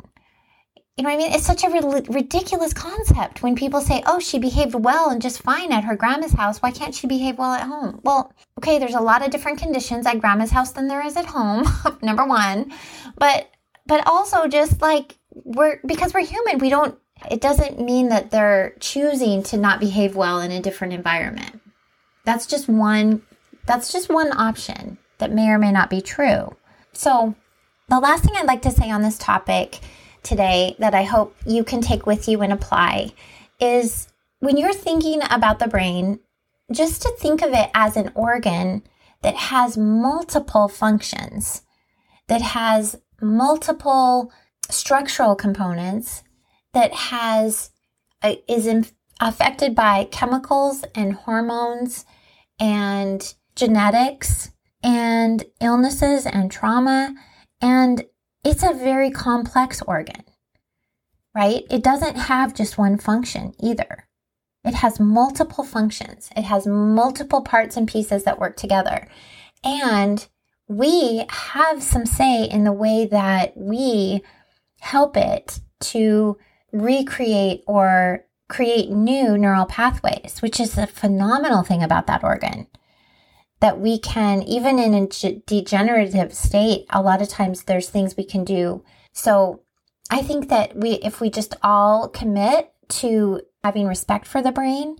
You 0.96 1.02
know 1.02 1.10
what 1.10 1.16
I 1.16 1.18
mean? 1.18 1.32
It's 1.32 1.44
such 1.44 1.62
a 1.62 1.68
ridiculous 2.10 2.72
concept 2.72 3.42
when 3.42 3.54
people 3.54 3.82
say, 3.82 4.02
oh, 4.06 4.18
she 4.18 4.38
behaved 4.38 4.74
well 4.74 5.10
and 5.10 5.20
just 5.20 5.42
fine 5.42 5.70
at 5.70 5.84
her 5.84 5.94
grandma's 5.94 6.32
house. 6.32 6.62
Why 6.62 6.70
can't 6.70 6.94
she 6.94 7.06
behave 7.06 7.36
well 7.36 7.52
at 7.52 7.66
home? 7.66 8.00
Well, 8.02 8.32
okay, 8.58 8.78
there's 8.78 8.94
a 8.94 9.00
lot 9.00 9.22
of 9.22 9.30
different 9.30 9.58
conditions 9.58 10.06
at 10.06 10.20
grandma's 10.20 10.50
house 10.50 10.72
than 10.72 10.88
there 10.88 11.04
is 11.04 11.16
at 11.18 11.26
home, 11.26 11.64
number 12.02 12.24
one. 12.24 12.72
But, 13.18 13.50
but 13.86 14.06
also 14.06 14.48
just 14.48 14.80
like 14.80 15.18
we're, 15.34 15.80
because 15.84 16.14
we're 16.14 16.24
human, 16.24 16.58
we 16.58 16.70
don't, 16.70 16.98
it 17.30 17.40
doesn't 17.40 17.80
mean 17.80 18.08
that 18.08 18.30
they're 18.30 18.74
choosing 18.80 19.42
to 19.44 19.56
not 19.56 19.80
behave 19.80 20.16
well 20.16 20.40
in 20.40 20.50
a 20.50 20.62
different 20.62 20.92
environment. 20.92 21.60
That's 22.24 22.46
just 22.46 22.68
one, 22.68 23.22
that's 23.66 23.92
just 23.92 24.08
one 24.08 24.36
option 24.36 24.98
that 25.18 25.32
may 25.32 25.48
or 25.48 25.58
may 25.58 25.72
not 25.72 25.90
be 25.90 26.00
true. 26.00 26.56
So 26.92 27.34
the 27.88 28.00
last 28.00 28.24
thing 28.24 28.34
I'd 28.36 28.46
like 28.46 28.62
to 28.62 28.70
say 28.70 28.90
on 28.90 29.02
this 29.02 29.18
topic 29.18 29.80
today 30.22 30.74
that 30.78 30.94
I 30.94 31.04
hope 31.04 31.36
you 31.46 31.62
can 31.62 31.80
take 31.80 32.06
with 32.06 32.28
you 32.28 32.42
and 32.42 32.52
apply 32.52 33.12
is 33.60 34.08
when 34.40 34.56
you're 34.56 34.72
thinking 34.72 35.20
about 35.30 35.58
the 35.58 35.68
brain, 35.68 36.20
just 36.72 37.02
to 37.02 37.14
think 37.18 37.42
of 37.42 37.52
it 37.52 37.70
as 37.74 37.96
an 37.96 38.10
organ 38.14 38.82
that 39.22 39.36
has 39.36 39.78
multiple 39.78 40.68
functions, 40.68 41.62
that 42.26 42.42
has 42.42 42.96
multiple 43.20 44.32
structural 44.68 45.36
components, 45.36 46.22
that 46.76 46.92
has 46.92 47.70
uh, 48.22 48.34
is 48.46 48.66
in, 48.66 48.86
affected 49.18 49.74
by 49.74 50.04
chemicals 50.12 50.84
and 50.94 51.14
hormones 51.14 52.04
and 52.60 53.34
genetics 53.54 54.50
and 54.82 55.46
illnesses 55.58 56.26
and 56.26 56.52
trauma 56.52 57.14
and 57.62 58.04
it's 58.44 58.62
a 58.62 58.74
very 58.74 59.10
complex 59.10 59.80
organ, 59.86 60.22
right? 61.34 61.64
It 61.70 61.82
doesn't 61.82 62.16
have 62.16 62.54
just 62.54 62.76
one 62.76 62.98
function 62.98 63.54
either. 63.58 64.06
It 64.62 64.74
has 64.74 65.00
multiple 65.00 65.64
functions, 65.64 66.28
it 66.36 66.44
has 66.44 66.66
multiple 66.66 67.40
parts 67.40 67.78
and 67.78 67.88
pieces 67.88 68.24
that 68.24 68.38
work 68.38 68.56
together. 68.58 69.08
And 69.64 70.26
we 70.68 71.24
have 71.30 71.82
some 71.82 72.04
say 72.04 72.44
in 72.44 72.64
the 72.64 72.72
way 72.72 73.06
that 73.06 73.56
we 73.56 74.20
help 74.80 75.16
it 75.16 75.60
to 75.80 76.36
recreate 76.80 77.62
or 77.66 78.24
create 78.48 78.90
new 78.90 79.36
neural 79.36 79.66
pathways, 79.66 80.40
which 80.40 80.60
is 80.60 80.78
a 80.78 80.86
phenomenal 80.86 81.62
thing 81.62 81.82
about 81.82 82.06
that 82.06 82.22
organ 82.22 82.66
that 83.60 83.80
we 83.80 83.98
can, 83.98 84.42
even 84.42 84.78
in 84.78 84.94
a 84.94 85.32
degenerative 85.46 86.34
state, 86.34 86.86
a 86.90 87.02
lot 87.02 87.22
of 87.22 87.28
times 87.28 87.64
there's 87.64 87.88
things 87.88 88.16
we 88.16 88.24
can 88.24 88.44
do. 88.44 88.84
So 89.12 89.62
I 90.10 90.22
think 90.22 90.48
that 90.50 90.76
we, 90.76 90.92
if 90.94 91.20
we 91.20 91.30
just 91.30 91.56
all 91.62 92.08
commit 92.08 92.72
to 92.88 93.40
having 93.64 93.86
respect 93.86 94.26
for 94.26 94.42
the 94.42 94.52
brain, 94.52 94.96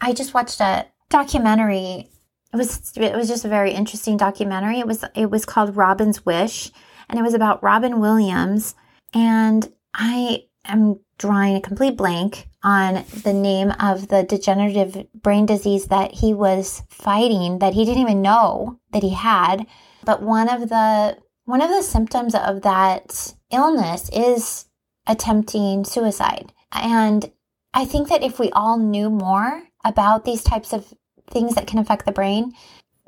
I 0.00 0.12
just 0.12 0.34
watched 0.34 0.60
a 0.60 0.86
documentary. 1.08 2.10
It 2.52 2.56
was 2.56 2.92
it 2.96 3.16
was 3.16 3.28
just 3.28 3.44
a 3.44 3.48
very 3.48 3.72
interesting 3.72 4.16
documentary. 4.16 4.78
It 4.78 4.86
was 4.86 5.04
it 5.16 5.30
was 5.30 5.44
called 5.44 5.76
Robin's 5.76 6.24
Wish, 6.24 6.70
and 7.08 7.18
it 7.18 7.22
was 7.22 7.34
about 7.34 7.62
Robin 7.62 8.00
Williams. 8.00 8.74
And 9.12 9.72
I 9.94 10.44
am 10.64 11.00
drawing 11.18 11.56
a 11.56 11.60
complete 11.60 11.96
blank 11.96 12.48
on 12.62 13.04
the 13.22 13.32
name 13.32 13.72
of 13.78 14.08
the 14.08 14.22
degenerative 14.22 15.06
brain 15.14 15.46
disease 15.46 15.86
that 15.86 16.12
he 16.12 16.34
was 16.34 16.82
fighting 16.88 17.58
that 17.58 17.74
he 17.74 17.84
didn't 17.84 18.02
even 18.02 18.22
know 18.22 18.80
that 18.92 19.02
he 19.02 19.14
had. 19.14 19.66
But 20.04 20.22
one 20.22 20.48
of 20.48 20.68
the 20.68 21.18
one 21.44 21.60
of 21.60 21.68
the 21.68 21.82
symptoms 21.82 22.34
of 22.34 22.62
that 22.62 23.34
illness 23.52 24.08
is 24.12 24.66
attempting 25.06 25.84
suicide. 25.84 26.52
And 26.72 27.30
I 27.74 27.84
think 27.84 28.08
that 28.08 28.22
if 28.22 28.38
we 28.38 28.50
all 28.50 28.78
knew 28.78 29.10
more 29.10 29.62
about 29.84 30.24
these 30.24 30.42
types 30.42 30.72
of 30.72 30.92
things 31.30 31.54
that 31.54 31.66
can 31.66 31.78
affect 31.78 32.06
the 32.06 32.12
brain, 32.12 32.52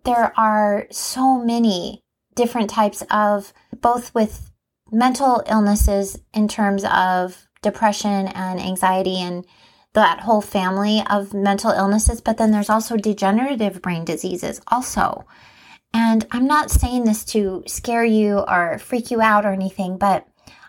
there 0.05 0.33
are 0.39 0.87
so 0.91 1.39
many 1.39 2.03
different 2.35 2.69
types 2.69 3.03
of 3.11 3.53
both 3.81 4.15
with 4.15 4.51
mental 4.93 5.43
illnesses 5.49 6.19
in 6.35 6.47
terms 6.47 6.85
of 6.85 7.46
depression 7.67 8.29
and 8.29 8.61
anxiety 8.61 9.21
and 9.21 9.45
that 9.93 10.21
whole 10.21 10.41
family 10.41 11.03
of 11.11 11.35
mental 11.35 11.73
illnesses, 11.73 12.21
but 12.21 12.37
then 12.37 12.53
there's 12.53 12.71
also 12.71 12.97
degenerative 12.97 13.83
brain 13.83 14.05
diseases 14.05 14.61
also. 14.69 15.27
And 15.93 16.27
I'm 16.31 16.47
not 16.47 16.71
saying 16.71 17.05
this 17.05 17.25
to 17.27 17.65
scare 17.67 18.05
you 18.05 18.39
or 18.39 18.79
freak 18.79 19.11
you 19.11 19.21
out 19.21 19.45
or 19.45 19.53
anything, 19.53 19.99
but 19.99 20.27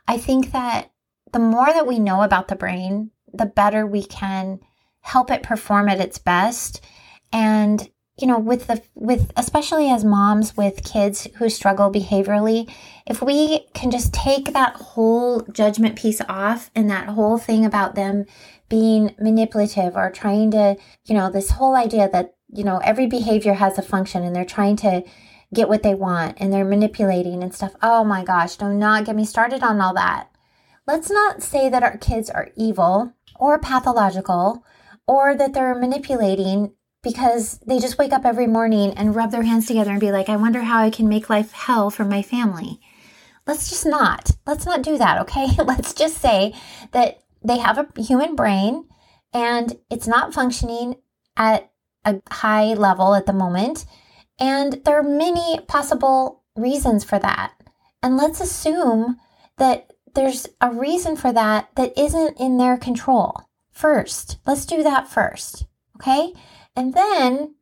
I 0.07 0.17
think 0.17 0.53
that 0.53 0.91
the 1.33 1.39
more 1.39 1.67
that 1.67 1.85
we 1.85 1.99
know 1.99 2.23
about 2.23 2.47
the 2.47 2.55
brain, 2.55 3.11
the 3.33 3.45
better 3.45 3.85
we 3.85 4.03
can 4.03 4.59
help 5.01 5.29
it 5.29 5.43
perform 5.43 5.89
at 5.89 5.99
its 5.99 6.17
best. 6.17 6.83
And 7.31 7.87
you 8.19 8.25
know, 8.25 8.39
with 8.39 8.67
the 8.67 8.81
with 8.95 9.31
especially 9.35 9.89
as 9.89 10.03
moms 10.03 10.57
with 10.57 10.83
kids 10.83 11.27
who 11.35 11.49
struggle 11.49 11.91
behaviorally, 11.91 12.71
if 13.05 13.21
we 13.21 13.67
can 13.73 13.91
just 13.91 14.13
take 14.13 14.53
that 14.53 14.75
whole 14.75 15.41
judgment 15.51 15.95
piece 15.95 16.21
off 16.27 16.71
and 16.73 16.89
that 16.89 17.09
whole 17.09 17.37
thing 17.37 17.63
about 17.63 17.95
them 17.95 18.25
being 18.69 19.15
manipulative 19.19 19.95
or 19.95 20.11
trying 20.11 20.51
to, 20.51 20.75
you 21.05 21.15
know, 21.15 21.29
this 21.29 21.51
whole 21.51 21.75
idea 21.75 22.09
that, 22.11 22.35
you 22.49 22.63
know, 22.63 22.79
every 22.79 23.05
behavior 23.05 23.53
has 23.53 23.77
a 23.77 23.83
function 23.83 24.23
and 24.23 24.35
they're 24.35 24.45
trying 24.45 24.75
to 24.75 25.03
get 25.53 25.69
what 25.69 25.83
they 25.83 25.95
want 25.95 26.37
and 26.39 26.51
they're 26.51 26.65
manipulating 26.65 27.43
and 27.43 27.53
stuff. 27.53 27.75
Oh 27.81 28.03
my 28.03 28.23
gosh, 28.23 28.57
do 28.57 28.67
not 28.69 29.05
get 29.05 29.15
me 29.15 29.25
started 29.25 29.63
on 29.63 29.79
all 29.79 29.93
that. 29.93 30.29
Let's 30.85 31.11
not 31.11 31.43
say 31.43 31.69
that 31.69 31.83
our 31.83 31.97
kids 31.97 32.29
are 32.29 32.49
evil 32.55 33.13
or 33.35 33.59
pathological 33.59 34.65
or 35.07 35.35
that 35.35 35.53
they're 35.53 35.75
manipulating 35.75 36.73
because 37.07 37.57
they 37.59 37.79
just 37.79 37.97
wake 37.97 38.11
up 38.11 38.25
every 38.25 38.47
morning 38.47 38.91
and 38.97 39.15
rub 39.15 39.31
their 39.31 39.43
hands 39.43 39.65
together 39.65 39.91
and 39.91 39.99
be 40.01 40.11
like, 40.11 40.27
I 40.27 40.35
wonder 40.35 40.59
how 40.59 40.81
I 40.81 40.89
can 40.89 41.07
make 41.07 41.29
life 41.29 41.53
hell 41.53 41.89
for 41.89 42.03
my 42.03 42.21
family. 42.21 42.81
Let's 43.45 43.69
just 43.69 43.85
not. 43.85 44.31
Let's 44.45 44.65
not 44.65 44.83
do 44.83 44.97
that, 44.97 45.21
okay? 45.21 45.47
Let's 45.63 45.93
just 45.93 46.17
say 46.17 46.53
that 46.91 47.21
they 47.41 47.59
have 47.59 47.77
a 47.77 48.01
human 48.01 48.35
brain 48.35 48.89
and 49.33 49.77
it's 49.89 50.05
not 50.05 50.33
functioning 50.33 50.95
at 51.37 51.71
a 52.03 52.21
high 52.29 52.73
level 52.73 53.15
at 53.15 53.25
the 53.25 53.31
moment. 53.31 53.85
And 54.37 54.81
there 54.83 54.99
are 54.99 55.03
many 55.03 55.61
possible 55.65 56.43
reasons 56.57 57.05
for 57.05 57.19
that. 57.19 57.53
And 58.03 58.17
let's 58.17 58.41
assume 58.41 59.15
that 59.59 59.93
there's 60.13 60.45
a 60.59 60.73
reason 60.73 61.15
for 61.15 61.31
that 61.31 61.69
that 61.77 61.97
isn't 61.97 62.37
in 62.37 62.57
their 62.57 62.75
control 62.75 63.43
first. 63.71 64.39
Let's 64.45 64.65
do 64.65 64.83
that 64.83 65.07
first. 65.07 65.65
Okay. 65.95 66.33
And 66.77 66.93
then 66.93 67.55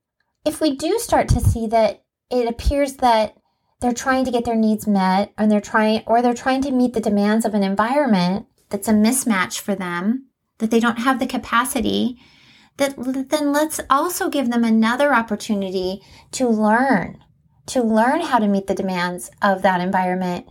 if 0.46 0.62
we 0.62 0.76
do 0.76 1.00
start 1.00 1.30
to 1.30 1.40
see 1.40 1.66
that 1.68 2.04
it 2.30 2.48
appears 2.48 2.98
that 2.98 3.36
they're 3.80 3.94
trying 3.94 4.26
to 4.26 4.32
get 4.32 4.44
their 4.44 4.56
needs 4.56 4.86
met 4.86 5.32
and 5.38 5.50
they're 5.50 5.62
trying 5.62 6.04
or 6.06 6.22
they're 6.22 6.34
trying 6.34 6.62
to 6.64 6.72
meet 6.72 6.94
the 6.94 7.00
demands 7.00 7.46
of 7.46 7.54
an 7.54 7.64
environment 7.64 8.46
that's 8.70 8.90
a 8.90 8.94
mismatch 8.94 9.60
for 9.60 9.74
them, 9.74 10.28
that 10.58 10.70
they 10.70 10.80
don't 10.80 11.00
have 11.00 11.20
the 11.20 11.28
capacity, 11.28 12.18
that 12.78 12.96
then 13.30 13.54
let's 13.54 13.80
also 13.90 14.30
give 14.30 14.52
them 14.52 14.66
another 14.66 15.14
opportunity 15.14 16.02
to 16.32 16.48
learn, 16.48 17.18
to 17.68 17.82
learn 17.82 18.20
how 18.20 18.38
to 18.38 18.48
meet 18.48 18.68
the 18.68 18.76
demands 18.76 19.32
of 19.42 19.62
that 19.62 19.80
environment 19.80 20.46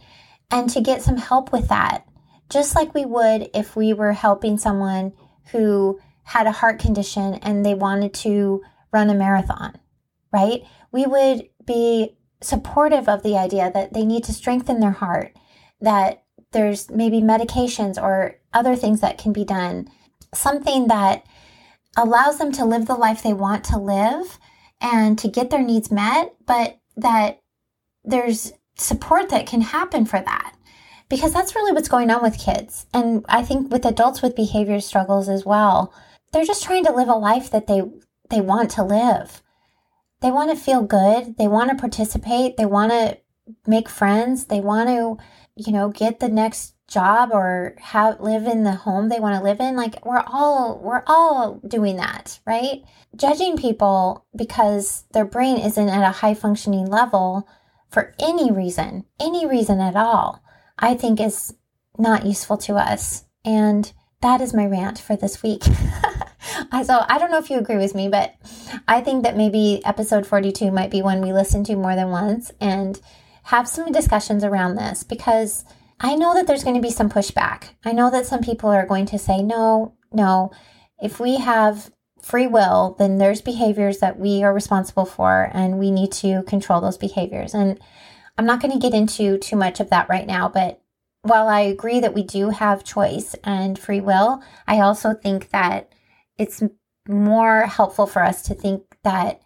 and 0.51 0.71
to 0.71 0.81
get 0.81 1.03
some 1.03 1.19
help 1.19 1.53
with 1.53 1.69
that. 1.69 2.07
Just 2.49 2.75
like 2.75 2.95
we 2.95 3.05
would 3.05 3.51
if 3.53 3.77
we 3.77 3.93
were 3.93 4.13
helping 4.13 4.57
someone 4.57 5.13
who 5.51 5.99
had 6.25 6.47
a 6.47 6.53
heart 6.53 6.79
condition 6.79 7.35
and 7.35 7.65
they 7.65 7.75
wanted 7.75 8.13
to 8.15 8.63
run 8.93 9.11
a 9.11 9.15
marathon, 9.15 9.75
right? 10.33 10.63
We 10.93 11.07
would 11.07 11.49
be 11.67 12.17
supportive 12.41 13.09
of 13.09 13.23
the 13.23 13.37
idea 13.37 13.71
that 13.73 13.93
they 13.93 14.05
need 14.05 14.25
to 14.25 14.33
strengthen 14.33 14.81
their 14.81 14.93
heart, 14.93 15.37
that 15.81 16.25
there's 16.53 16.91
maybe 16.91 17.21
medications 17.21 18.01
or 18.01 18.37
other 18.53 18.77
things 18.77 19.01
that 19.01 19.19
can 19.19 19.33
be 19.33 19.45
done, 19.45 19.89
something 20.33 20.89
that 20.89 21.27
allows 21.97 22.39
them 22.39 22.53
to 22.53 22.65
live 22.65 22.87
the 22.87 22.95
life 22.95 23.23
they 23.23 23.33
want 23.33 23.65
to 23.65 23.79
live 23.79 24.39
and 24.81 25.19
to 25.19 25.29
get 25.29 25.51
their 25.51 25.63
needs 25.63 25.91
met, 25.91 26.35
but 26.47 26.79
that 26.97 27.41
there's 28.05 28.53
support 28.77 29.31
that 29.31 29.47
can 29.47 29.61
happen 29.61 30.05
for 30.05 30.21
that. 30.21 30.55
Because 31.09 31.33
that's 31.33 31.55
really 31.55 31.73
what's 31.73 31.89
going 31.89 32.11
on 32.11 32.23
with 32.23 32.39
kids. 32.39 32.87
And 32.95 33.25
I 33.29 33.43
think 33.43 33.71
with 33.71 33.85
adults 33.85 34.23
with 34.23 34.35
behavior 34.35 34.81
struggles 34.81 35.29
as 35.29 35.45
well 35.45 35.93
they're 36.35 36.45
just 36.45 36.65
trying 36.65 36.85
to 36.85 36.93
live 36.93 37.09
a 37.09 37.15
life 37.15 37.51
that 37.51 37.67
they 37.67 37.83
they 38.31 38.41
want 38.41 38.71
to 38.73 38.85
live. 38.85 39.43
They 40.21 40.31
want 40.31 40.51
to 40.51 40.57
feel 40.57 40.83
good, 40.83 41.37
they 41.37 41.49
want 41.49 41.71
to 41.71 41.77
participate, 41.77 42.57
they 42.57 42.67
want 42.67 42.93
to 42.93 43.19
make 43.67 43.89
friends, 43.89 44.47
they 44.47 44.61
want 44.61 44.89
to, 44.89 45.19
you 45.57 45.73
know, 45.73 45.91
get 45.91 46.21
the 46.21 46.29
next 46.29 46.75
job 46.89 47.31
or 47.33 47.75
have 47.79 48.21
live 48.21 48.47
in 48.47 48.65
the 48.65 48.73
home 48.73 49.09
they 49.09 49.21
want 49.21 49.37
to 49.37 49.43
live 49.43 49.61
in. 49.61 49.77
Like 49.77 50.05
we're 50.05 50.25
all 50.27 50.79
we're 50.83 51.05
all 51.07 51.61
doing 51.67 51.97
that 51.97 52.39
right? 52.47 52.83
Judging 53.17 53.57
people 53.57 54.27
because 54.35 55.05
their 55.13 55.25
brain 55.25 55.59
isn't 55.59 55.89
at 55.89 56.09
a 56.09 56.13
high 56.13 56.35
functioning 56.35 56.87
level 56.87 57.49
for 57.91 58.13
any 58.19 58.51
reason 58.51 59.05
any 59.21 59.47
reason 59.47 59.79
at 59.79 59.95
all 59.95 60.43
i 60.81 60.95
think 60.95 61.21
is 61.21 61.55
not 61.99 62.27
useful 62.27 62.57
to 62.59 62.75
us. 62.75 63.25
And 63.45 63.93
that 64.21 64.41
is 64.41 64.55
my 64.55 64.67
rant 64.67 64.99
for 64.99 65.17
this 65.17 65.43
week 65.43 65.63
so 66.85 67.05
i 67.09 67.19
don't 67.19 67.31
know 67.31 67.39
if 67.39 67.51
you 67.51 67.59
agree 67.59 67.77
with 67.77 67.95
me 67.95 68.09
but 68.09 68.35
i 68.89 69.01
think 69.01 69.23
that 69.23 69.37
maybe 69.37 69.81
episode 69.85 70.27
42 70.27 70.71
might 70.71 70.91
be 70.91 71.03
one 71.03 71.21
we 71.21 71.33
listen 71.33 71.65
to 71.65 71.77
more 71.77 71.95
than 71.95 72.11
once 72.11 72.53
and 72.61 73.01
have 73.45 73.69
some 73.69 73.93
discussions 73.93 74.43
around 74.43 74.77
this 74.77 75.03
because 75.05 75.65
I 76.01 76.17
know 76.17 76.35
that 76.35 76.47
there's 76.47 76.65
going 76.65 76.77
to 76.77 76.83
be 76.83 76.91
some 76.91 77.11
pushback. 77.11 77.71
I 77.85 77.93
know 77.93 78.11
that 78.11 78.27
some 78.27 78.43
people 78.43 78.71
are 78.71 78.87
going 78.87 79.07
to 79.07 79.19
say, 79.19 79.43
no, 79.43 79.95
no, 80.13 80.51
if 81.01 81.21
we 81.21 81.37
have 81.37 81.91
free 82.23 82.47
will, 82.47 82.97
then 82.99 83.19
there's 83.19 83.43
behaviors 83.43 83.99
that 83.99 84.19
we 84.19 84.43
are 84.43 84.55
responsible 84.55 85.05
for 85.05 85.51
and 85.53 85.79
we 85.79 85.91
need 85.91 86.11
to 86.13 86.43
control 86.45 86.81
those 86.81 86.97
behaviors. 86.97 87.55
And 87.55 87.79
I'm 88.39 88.47
not 88.47 88.61
going 88.61 88.73
to 88.73 88.79
get 88.79 88.95
into 88.95 89.39
too 89.39 89.57
much 89.57 89.79
of 89.79 89.91
that 89.91 90.09
right 90.09 90.27
now, 90.27 90.49
but 90.49 90.81
while 91.23 91.49
I 91.49 91.61
agree 91.61 92.01
that 92.01 92.15
we 92.15 92.23
do 92.23 92.51
have 92.51 92.85
choice 92.85 93.35
and 93.45 93.79
free 93.79 94.01
will, 94.01 94.43
I 94.67 94.81
also 94.81 95.15
think 95.15 95.51
that 95.51 95.91
it's 96.39 96.63
more 97.09 97.63
helpful 97.63 98.07
for 98.07 98.23
us 98.23 98.43
to 98.43 98.55
think 98.55 98.83
that 99.03 99.41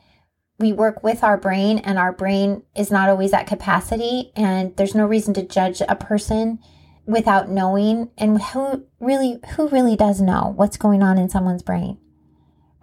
we 0.59 0.73
work 0.73 1.03
with 1.03 1.23
our 1.23 1.37
brain 1.37 1.79
and 1.79 1.99
our 1.99 2.13
brain 2.13 2.63
is 2.77 2.91
not 2.91 3.09
always 3.09 3.33
at 3.33 3.47
capacity 3.47 4.33
and 4.35 4.77
there's 4.77 4.95
no 4.95 5.07
reason 5.07 5.35
to 5.35 5.43
judge 5.47 5.81
a 5.89 5.97
person 5.97 6.59
without 7.07 7.49
knowing 7.49 8.11
and 8.19 8.41
who 8.43 8.85
really 9.01 9.39
who 9.57 9.69
really 9.69 9.97
does 9.97 10.21
know 10.21 10.53
what's 10.57 10.77
going 10.77 11.03
on 11.03 11.19
in 11.19 11.29
someone's 11.29 11.63
brain 11.63 11.99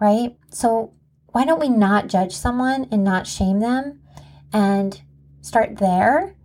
right? 0.00 0.36
So 0.50 0.92
why 1.26 1.44
don't 1.44 1.60
we 1.60 1.68
not 1.68 2.08
judge 2.08 2.34
someone 2.34 2.88
and 2.90 3.04
not 3.04 3.26
shame 3.26 3.60
them 3.60 4.00
and 4.52 5.00
start 5.40 5.76
there 5.76 6.36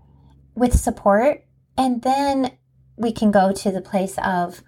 with 0.55 0.77
support 0.77 1.43
and 1.77 2.01
then 2.01 2.51
we 2.97 3.11
can 3.11 3.31
go 3.31 3.51
to 3.51 3.71
the 3.71 3.81
place 3.81 4.17
of 4.23 4.61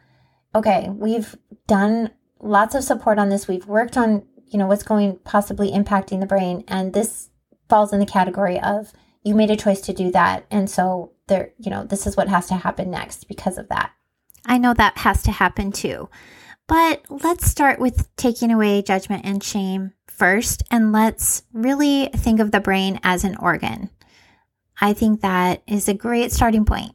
okay 0.56 0.90
we've 0.90 1.36
done 1.68 2.10
lots 2.44 2.76
of 2.76 2.84
support 2.84 3.18
on 3.18 3.30
this 3.30 3.48
we've 3.48 3.68
worked 3.68 3.98
on 3.98 4.24
you 4.54 4.60
know, 4.60 4.68
what's 4.68 4.84
going 4.84 5.18
possibly 5.24 5.72
impacting 5.72 6.20
the 6.20 6.28
brain. 6.28 6.64
And 6.68 6.94
this 6.94 7.30
falls 7.68 7.92
in 7.92 8.00
the 8.00 8.06
category 8.06 8.60
of 8.60 8.94
you 9.24 9.34
made 9.34 9.50
a 9.50 9.58
choice 9.58 9.82
to 9.82 9.94
do 9.94 10.12
that. 10.12 10.46
And 10.52 10.70
so 10.70 11.12
there, 11.28 11.54
you 11.58 11.72
know, 11.72 11.84
this 11.84 12.06
is 12.06 12.16
what 12.16 12.30
has 12.30 12.48
to 12.48 12.56
happen 12.56 12.92
next 12.92 13.28
because 13.28 13.58
of 13.58 13.68
that. 13.70 13.92
I 14.46 14.60
know 14.60 14.74
that 14.76 15.00
has 15.00 15.24
to 15.24 15.32
happen 15.32 15.72
too. 15.72 16.08
But 16.68 17.04
let's 17.10 17.48
start 17.48 17.80
with 17.80 18.16
taking 18.16 18.52
away 18.52 18.84
judgment 18.84 19.26
and 19.26 19.44
shame 19.44 19.94
first, 20.08 20.64
and 20.72 20.94
let's 20.94 21.44
really 21.52 22.10
think 22.16 22.40
of 22.40 22.52
the 22.52 22.62
brain 22.62 23.00
as 23.04 23.24
an 23.24 23.36
organ. 23.38 23.90
I 24.80 24.94
think 24.94 25.22
that 25.22 25.62
is 25.68 25.90
a 25.90 25.94
great 25.94 26.32
starting 26.32 26.64
point. 26.64 26.94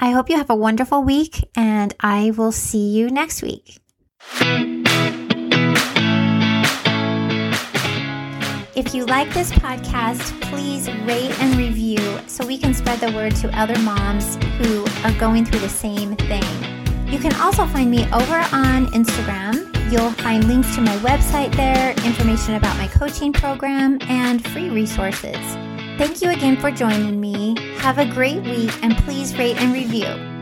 I 0.00 0.10
hope 0.10 0.30
you 0.30 0.36
have 0.36 0.50
a 0.50 0.56
wonderful 0.56 1.04
week, 1.04 1.48
and 1.54 1.94
I 2.00 2.32
will 2.36 2.52
see 2.52 2.88
you 2.90 3.08
next 3.10 3.42
week. 3.42 3.78
If 8.78 8.94
you 8.94 9.06
like 9.06 9.32
this 9.34 9.50
podcast, 9.50 10.40
please 10.42 10.88
rate 11.02 11.36
and 11.40 11.56
review 11.56 11.98
so 12.26 12.46
we 12.46 12.56
can 12.56 12.72
spread 12.72 13.00
the 13.00 13.10
word 13.12 13.34
to 13.36 13.58
other 13.58 13.78
moms 13.80 14.36
who 14.58 14.86
are 15.04 15.12
going 15.18 15.44
through 15.44 15.60
the 15.60 15.68
same 15.68 16.14
thing. 16.16 16.42
You 17.06 17.18
can 17.18 17.34
also 17.40 17.66
find 17.66 17.90
me 17.90 18.04
over 18.12 18.36
on 18.52 18.86
Instagram. 18.92 19.74
You'll 19.90 20.12
find 20.12 20.46
links 20.46 20.74
to 20.76 20.80
my 20.80 20.96
website 20.98 21.54
there, 21.56 21.90
information 22.06 22.54
about 22.54 22.76
my 22.76 22.86
coaching 22.86 23.32
program, 23.32 23.98
and 24.02 24.46
free 24.46 24.70
resources. 24.70 25.36
Thank 25.98 26.22
you 26.22 26.30
again 26.30 26.56
for 26.56 26.70
joining 26.70 27.20
me. 27.20 27.56
Have 27.78 27.98
a 27.98 28.06
great 28.06 28.42
week 28.42 28.72
and 28.84 28.96
please 28.98 29.36
rate 29.36 29.60
and 29.60 29.72
review. 29.72 30.37